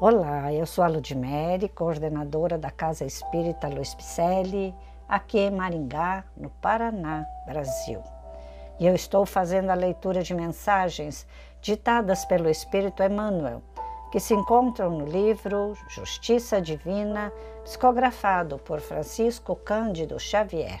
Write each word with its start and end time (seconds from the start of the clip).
Olá, 0.00 0.52
eu 0.52 0.64
sou 0.64 0.84
a 0.84 0.86
Ludmere, 0.86 1.68
coordenadora 1.68 2.56
da 2.56 2.70
Casa 2.70 3.04
Espírita 3.04 3.66
Luiz 3.66 3.96
Picelli, 3.96 4.72
aqui 5.08 5.40
em 5.40 5.50
Maringá, 5.50 6.22
no 6.36 6.50
Paraná, 6.50 7.26
Brasil. 7.44 8.00
E 8.78 8.86
eu 8.86 8.94
estou 8.94 9.26
fazendo 9.26 9.70
a 9.70 9.74
leitura 9.74 10.22
de 10.22 10.32
mensagens 10.32 11.26
ditadas 11.60 12.24
pelo 12.26 12.48
Espírito 12.48 13.02
Emmanuel, 13.02 13.60
que 14.12 14.20
se 14.20 14.34
encontram 14.34 14.88
no 14.88 15.04
livro 15.04 15.72
Justiça 15.88 16.60
Divina, 16.60 17.32
psicografado 17.64 18.56
por 18.56 18.78
Francisco 18.78 19.56
Cândido 19.56 20.16
Xavier. 20.20 20.80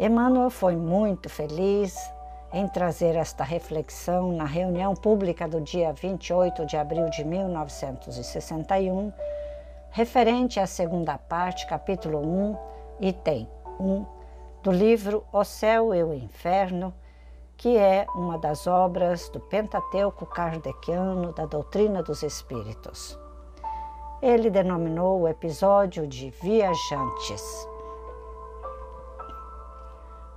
Emmanuel 0.00 0.50
foi 0.50 0.74
muito 0.74 1.28
feliz 1.28 1.96
em 2.56 2.66
trazer 2.66 3.14
esta 3.16 3.44
reflexão 3.44 4.32
na 4.32 4.46
reunião 4.46 4.94
pública 4.94 5.46
do 5.46 5.60
dia 5.60 5.92
28 5.92 6.64
de 6.64 6.74
abril 6.74 7.10
de 7.10 7.22
1961, 7.22 9.12
referente 9.90 10.58
à 10.58 10.66
segunda 10.66 11.18
parte, 11.18 11.66
capítulo 11.66 12.18
1, 12.18 12.56
item 13.08 13.46
1, 13.78 14.06
do 14.62 14.72
livro 14.72 15.22
O 15.30 15.44
Céu 15.44 15.94
e 15.94 16.02
o 16.02 16.14
Inferno, 16.14 16.94
que 17.58 17.76
é 17.76 18.06
uma 18.14 18.38
das 18.38 18.66
obras 18.66 19.28
do 19.28 19.38
Pentateuco 19.38 20.24
kardeciano 20.24 21.34
da 21.34 21.44
doutrina 21.44 22.02
dos 22.02 22.22
Espíritos. 22.22 23.18
Ele 24.22 24.48
denominou 24.48 25.20
o 25.20 25.28
episódio 25.28 26.06
de 26.06 26.30
Viajantes. 26.30 27.68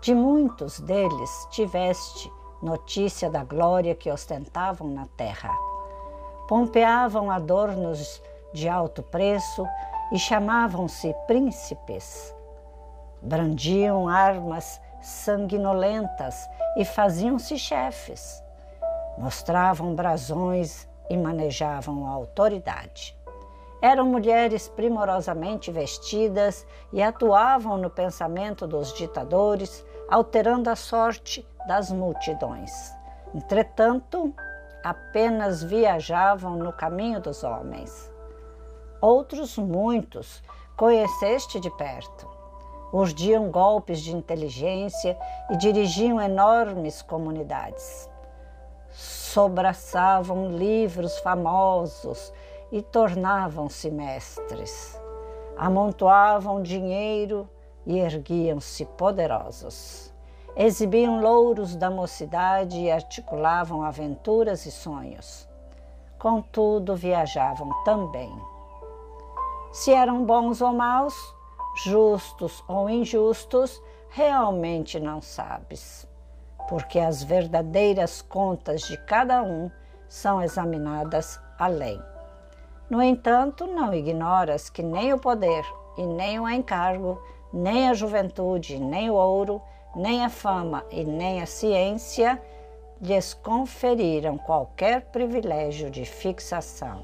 De 0.01 0.15
muitos 0.15 0.79
deles 0.79 1.47
tiveste 1.51 2.31
notícia 2.61 3.29
da 3.29 3.43
glória 3.43 3.93
que 3.93 4.09
ostentavam 4.09 4.87
na 4.87 5.05
terra. 5.17 5.53
Pompeavam 6.47 7.29
adornos 7.29 8.21
de 8.53 8.69
alto 8.69 9.03
preço 9.03 9.65
e 10.13 10.17
chamavam-se 10.17 11.13
príncipes. 11.27 12.33
Brandiam 13.21 14.07
armas 14.07 14.79
sanguinolentas 15.01 16.47
e 16.77 16.85
faziam-se 16.85 17.59
chefes. 17.59 18.41
Mostravam 19.17 19.95
brasões 19.95 20.87
e 21.09 21.17
manejavam 21.17 22.07
a 22.07 22.11
autoridade. 22.11 23.19
Eram 23.81 24.05
mulheres 24.05 24.67
primorosamente 24.67 25.71
vestidas 25.71 26.65
e 26.91 27.01
atuavam 27.01 27.77
no 27.77 27.89
pensamento 27.89 28.67
dos 28.67 28.93
ditadores, 28.93 29.85
alterando 30.09 30.69
a 30.69 30.75
sorte 30.75 31.47
das 31.67 31.91
multidões. 31.91 32.71
Entretanto, 33.33 34.33
apenas 34.83 35.61
viajavam 35.61 36.55
no 36.55 36.73
caminho 36.73 37.19
dos 37.21 37.43
homens. 37.43 38.11
Outros, 38.99 39.57
muitos, 39.57 40.43
conheceste 40.75 41.59
de 41.59 41.69
perto. 41.77 42.27
Urdiam 42.91 43.51
golpes 43.51 44.01
de 44.01 44.15
inteligência 44.15 45.15
e 45.51 45.57
dirigiam 45.57 46.19
enormes 46.19 47.03
comunidades. 47.03 48.09
Sobraçavam 48.89 50.49
livros 50.57 51.19
famosos 51.19 52.33
e 52.71 52.81
tornavam-se 52.81 53.91
mestres. 53.91 54.99
Amontoavam 55.55 56.63
dinheiro 56.63 57.47
e 57.89 57.97
erguiam-se 57.97 58.85
poderosos. 58.85 60.13
Exibiam 60.55 61.19
louros 61.19 61.75
da 61.75 61.89
mocidade 61.89 62.79
e 62.79 62.91
articulavam 62.91 63.81
aventuras 63.81 64.67
e 64.67 64.71
sonhos. 64.71 65.49
Contudo, 66.19 66.95
viajavam 66.95 67.73
também. 67.83 68.31
Se 69.71 69.91
eram 69.91 70.23
bons 70.23 70.61
ou 70.61 70.71
maus, 70.71 71.15
justos 71.83 72.63
ou 72.67 72.87
injustos, 72.87 73.81
realmente 74.09 74.99
não 74.99 75.19
sabes, 75.19 76.07
porque 76.67 76.99
as 76.99 77.23
verdadeiras 77.23 78.21
contas 78.21 78.81
de 78.81 78.97
cada 79.05 79.41
um 79.41 79.71
são 80.07 80.43
examinadas 80.43 81.39
além. 81.57 81.99
No 82.87 83.01
entanto, 83.01 83.65
não 83.65 83.91
ignoras 83.95 84.69
que 84.69 84.83
nem 84.83 85.11
o 85.11 85.19
poder 85.19 85.65
e 85.97 86.05
nem 86.05 86.39
o 86.39 86.47
encargo, 86.47 87.19
nem 87.51 87.89
a 87.89 87.93
juventude, 87.93 88.79
nem 88.79 89.09
o 89.09 89.13
ouro, 89.13 89.61
nem 89.95 90.23
a 90.23 90.29
fama 90.29 90.85
e 90.91 91.03
nem 91.03 91.41
a 91.41 91.45
ciência 91.45 92.41
lhes 93.01 93.33
conferiram 93.33 94.37
qualquer 94.37 95.01
privilégio 95.11 95.89
de 95.89 96.05
fixação. 96.05 97.03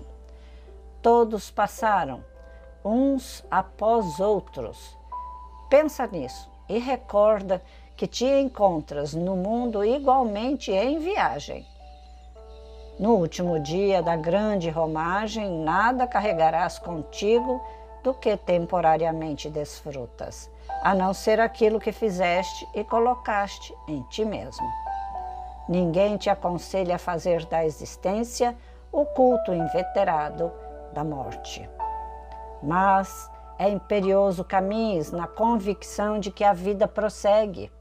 Todos 1.02 1.50
passaram, 1.50 2.24
uns 2.84 3.46
após 3.50 4.20
outros. 4.20 4.98
Pensa 5.70 6.06
nisso 6.08 6.50
e 6.68 6.78
recorda 6.78 7.62
que 7.96 8.08
te 8.08 8.26
encontras 8.26 9.14
no 9.14 9.36
mundo 9.36 9.84
igualmente 9.84 10.72
em 10.72 11.00
viagem 11.00 11.66
no 12.98 13.16
último 13.16 13.60
dia 13.60 14.02
da 14.02 14.16
grande 14.16 14.70
romagem, 14.70 15.60
nada 15.60 16.08
carregarás 16.08 16.80
contigo 16.80 17.62
do 18.06 18.14
que 18.14 18.38
temporariamente 18.38 19.50
desfrutas, 19.50 20.48
a 20.84 20.94
não 20.94 21.12
ser 21.12 21.40
aquilo 21.40 21.80
que 21.80 21.92
fizeste 21.92 22.68
e 22.72 22.84
colocaste 22.84 23.76
em 23.88 24.04
ti 24.04 24.24
mesmo. 24.24 24.72
Ninguém 25.68 26.16
te 26.16 26.30
aconselha 26.30 26.98
a 26.98 27.00
fazer 27.00 27.44
da 27.48 27.66
existência 27.66 28.56
o 28.92 29.06
culto 29.08 29.52
inveterado 29.52 30.52
da 30.94 31.04
morte. 31.04 31.68
Mas 32.62 33.28
é 33.58 33.70
imperioso 33.70 34.44
caminhos 34.44 35.12
na 35.12 35.26
convicção 35.26 36.20
de 36.20 36.30
que 36.30 36.44
a 36.44 36.54
vida 36.54 36.88
prossegue. 36.88 37.72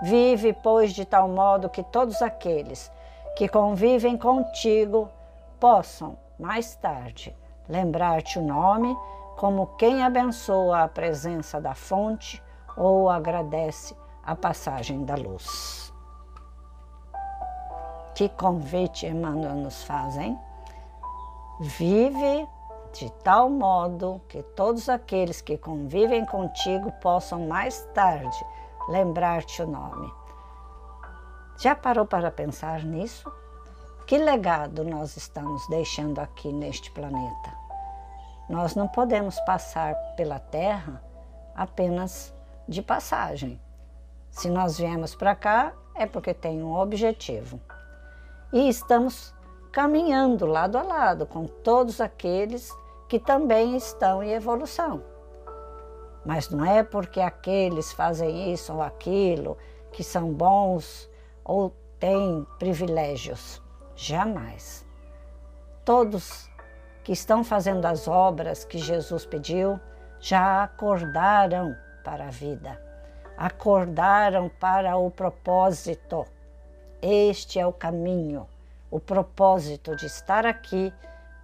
Vive, 0.00 0.52
pois, 0.52 0.92
de 0.92 1.04
tal 1.04 1.26
modo 1.26 1.68
que 1.68 1.82
todos 1.82 2.22
aqueles 2.22 2.88
que 3.36 3.48
convivem 3.48 4.16
contigo 4.16 5.08
possam, 5.58 6.16
mais 6.38 6.76
tarde, 6.76 7.36
lembrar-te 7.68 8.38
o 8.38 8.42
nome 8.42 8.96
como 9.40 9.68
quem 9.78 10.04
abençoa 10.04 10.82
a 10.82 10.88
presença 10.88 11.58
da 11.58 11.74
fonte 11.74 12.42
ou 12.76 13.08
agradece 13.08 13.96
a 14.22 14.36
passagem 14.36 15.02
da 15.02 15.14
luz. 15.14 15.94
Que 18.14 18.28
convite 18.28 19.06
Emmanuel 19.06 19.54
nos 19.54 19.82
faz, 19.82 20.18
hein? 20.18 20.38
Vive 21.58 22.46
de 22.92 23.10
tal 23.24 23.48
modo 23.48 24.20
que 24.28 24.42
todos 24.42 24.90
aqueles 24.90 25.40
que 25.40 25.56
convivem 25.56 26.26
contigo 26.26 26.92
possam 27.00 27.48
mais 27.48 27.80
tarde 27.94 28.44
lembrar-te 28.90 29.62
o 29.62 29.66
nome 29.66 30.12
já 31.58 31.74
parou 31.74 32.04
para 32.04 32.30
pensar 32.30 32.84
nisso? 32.84 33.32
Que 34.06 34.18
legado 34.18 34.84
nós 34.84 35.16
estamos 35.16 35.66
deixando 35.68 36.18
aqui 36.18 36.52
neste 36.52 36.90
planeta? 36.90 37.59
Nós 38.50 38.74
não 38.74 38.88
podemos 38.88 39.38
passar 39.42 39.94
pela 40.16 40.40
Terra 40.40 41.00
apenas 41.54 42.34
de 42.66 42.82
passagem. 42.82 43.60
Se 44.28 44.50
nós 44.50 44.76
viemos 44.76 45.14
para 45.14 45.36
cá, 45.36 45.72
é 45.94 46.04
porque 46.04 46.34
tem 46.34 46.60
um 46.60 46.74
objetivo. 46.74 47.60
E 48.52 48.68
estamos 48.68 49.32
caminhando 49.70 50.46
lado 50.46 50.76
a 50.76 50.82
lado 50.82 51.26
com 51.26 51.46
todos 51.46 52.00
aqueles 52.00 52.76
que 53.08 53.20
também 53.20 53.76
estão 53.76 54.20
em 54.20 54.32
evolução. 54.32 55.04
Mas 56.26 56.50
não 56.50 56.64
é 56.64 56.82
porque 56.82 57.20
aqueles 57.20 57.92
fazem 57.92 58.52
isso 58.52 58.72
ou 58.72 58.82
aquilo, 58.82 59.56
que 59.92 60.02
são 60.02 60.32
bons 60.32 61.08
ou 61.44 61.72
têm 62.00 62.44
privilégios. 62.58 63.62
Jamais. 63.94 64.84
Todos 65.84 66.49
que 67.10 67.14
estão 67.14 67.42
fazendo 67.42 67.86
as 67.86 68.06
obras 68.06 68.64
que 68.64 68.78
Jesus 68.78 69.26
pediu 69.26 69.80
já 70.20 70.62
acordaram 70.62 71.76
para 72.04 72.28
a 72.28 72.30
vida, 72.30 72.80
acordaram 73.36 74.48
para 74.60 74.96
o 74.96 75.10
propósito. 75.10 76.24
Este 77.02 77.58
é 77.58 77.66
o 77.66 77.72
caminho, 77.72 78.46
o 78.92 79.00
propósito 79.00 79.96
de 79.96 80.06
estar 80.06 80.46
aqui 80.46 80.94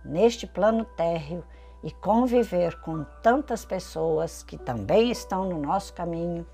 neste 0.04 0.46
plano 0.46 0.84
térreo 0.84 1.42
e 1.82 1.90
conviver 1.90 2.80
com 2.82 3.02
tantas 3.20 3.64
pessoas 3.64 4.44
que 4.44 4.56
também 4.56 5.10
estão 5.10 5.48
no 5.48 5.58
nosso 5.58 5.92
caminho 5.94 6.46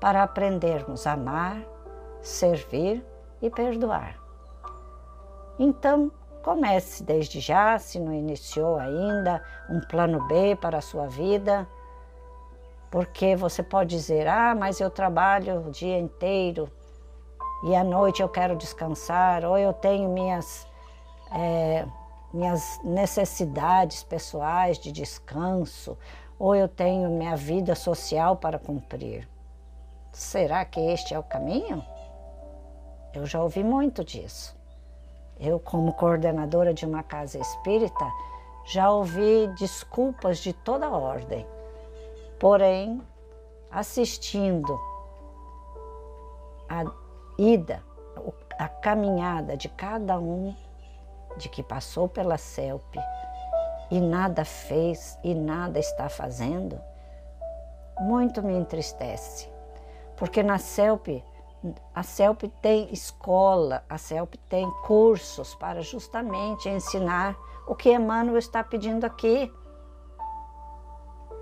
para 0.00 0.22
aprendermos 0.22 1.06
a 1.06 1.12
amar 1.12 1.62
servir 2.22 3.04
e 3.42 3.50
perdoar. 3.50 4.18
Então, 5.58 6.10
comece 6.48 7.04
desde 7.04 7.40
já, 7.40 7.78
se 7.78 8.00
não 8.00 8.10
iniciou 8.10 8.78
ainda, 8.78 9.42
um 9.68 9.80
plano 9.80 10.26
B 10.26 10.56
para 10.56 10.78
a 10.78 10.80
sua 10.80 11.06
vida, 11.06 11.68
porque 12.90 13.36
você 13.36 13.62
pode 13.62 13.94
dizer: 13.94 14.26
ah, 14.26 14.54
mas 14.54 14.80
eu 14.80 14.88
trabalho 14.88 15.66
o 15.66 15.70
dia 15.70 15.98
inteiro 15.98 16.70
e 17.64 17.76
à 17.76 17.84
noite 17.84 18.22
eu 18.22 18.30
quero 18.30 18.56
descansar, 18.56 19.44
ou 19.44 19.58
eu 19.58 19.74
tenho 19.74 20.08
minhas 20.08 20.66
é, 21.32 21.86
minhas 22.32 22.80
necessidades 22.82 24.02
pessoais 24.02 24.78
de 24.78 24.90
descanso, 24.90 25.98
ou 26.38 26.56
eu 26.56 26.66
tenho 26.66 27.10
minha 27.10 27.36
vida 27.36 27.74
social 27.74 28.36
para 28.36 28.58
cumprir. 28.58 29.28
Será 30.12 30.64
que 30.64 30.80
este 30.80 31.12
é 31.12 31.18
o 31.18 31.22
caminho? 31.22 31.84
Eu 33.12 33.26
já 33.26 33.42
ouvi 33.42 33.62
muito 33.62 34.02
disso. 34.02 34.57
Eu, 35.40 35.60
como 35.60 35.92
coordenadora 35.92 36.74
de 36.74 36.84
uma 36.84 37.02
casa 37.02 37.38
espírita, 37.38 38.04
já 38.64 38.90
ouvi 38.90 39.46
desculpas 39.58 40.38
de 40.38 40.52
toda 40.52 40.90
ordem. 40.90 41.46
Porém, 42.38 43.00
assistindo 43.70 44.78
a 46.68 46.84
ida, 47.38 47.82
a 48.58 48.68
caminhada 48.68 49.56
de 49.56 49.68
cada 49.68 50.18
um 50.18 50.54
de 51.36 51.48
que 51.48 51.62
passou 51.62 52.08
pela 52.08 52.36
CELP 52.36 52.96
e 53.90 54.00
nada 54.00 54.44
fez 54.44 55.18
e 55.22 55.34
nada 55.34 55.78
está 55.78 56.08
fazendo, 56.08 56.78
muito 58.00 58.42
me 58.42 58.54
entristece. 58.54 59.48
Porque 60.16 60.42
na 60.42 60.58
CELP, 60.58 61.24
a 61.94 62.02
CELP 62.02 62.44
tem 62.62 62.92
escola, 62.92 63.84
a 63.88 63.98
CELP 63.98 64.34
tem 64.48 64.70
cursos 64.86 65.54
para 65.56 65.80
justamente 65.82 66.68
ensinar 66.68 67.36
o 67.66 67.74
que 67.74 67.92
Emmanuel 67.92 68.38
está 68.38 68.62
pedindo 68.62 69.04
aqui. 69.04 69.52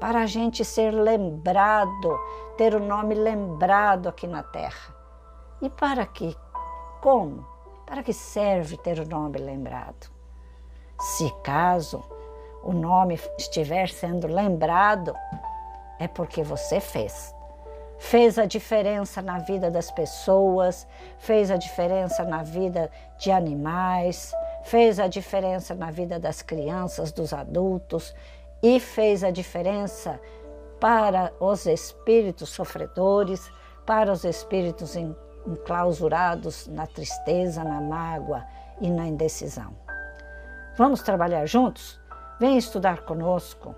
Para 0.01 0.23
a 0.23 0.27
gente 0.27 0.65
ser 0.65 0.91
lembrado, 0.91 2.19
ter 2.57 2.75
o 2.75 2.81
nome 2.81 3.15
lembrado 3.15 4.09
aqui 4.09 4.27
na 4.27 4.43
Terra. 4.43 4.95
E 5.61 5.69
para 5.69 6.07
que? 6.07 6.37
Como? 7.03 7.47
Para 7.87 8.03
que 8.03 8.13
serve 8.13 8.77
ter 8.79 8.99
o 8.99 9.09
nome 9.09 9.39
lembrado? 9.39 10.11
Se 10.99 11.31
caso 11.43 12.03
o 12.63 12.73
nome 12.73 13.21
estiver 13.39 13.89
sendo 13.89 14.27
lembrado, 14.27 15.15
é 15.99 16.09
porque 16.09 16.43
você 16.43 16.81
fez. 16.81 17.36
Fez 17.99 18.39
a 18.39 18.45
diferença 18.45 19.23
na 19.23 19.39
vida 19.39 19.71
das 19.71 19.91
pessoas, 19.91 20.87
fez 21.19 21.51
a 21.51 21.57
diferença 21.57 22.25
na 22.25 22.43
vida 22.43 22.91
de 23.19 23.31
animais, 23.31 24.33
fez 24.65 25.01
a 25.01 25.09
diferença 25.09 25.75
na 25.75 25.91
vida 25.91 26.19
das 26.19 26.43
crianças, 26.43 27.11
dos 27.11 27.33
adultos 27.33 28.15
e 28.63 28.79
fez 28.79 29.25
a 29.25 29.31
diferença 29.31 30.21
para 30.79 31.33
os 31.41 31.67
espíritos 31.67 32.51
sofredores, 32.51 33.51
para 33.87 34.13
os 34.13 34.25
espíritos 34.25 34.95
enclausurados 34.97 36.67
na 36.67 36.87
tristeza, 36.87 37.65
na 37.65 37.81
mágoa 37.81 38.45
e 38.81 38.91
na 38.91 39.07
indecisão. 39.07 39.75
Vamos 40.77 41.03
trabalhar 41.03 41.47
juntos? 41.47 41.99
Vem 42.39 42.59
estudar 42.59 43.03
conosco, 43.03 43.75